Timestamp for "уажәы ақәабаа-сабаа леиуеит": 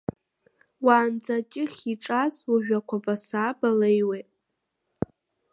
2.49-4.29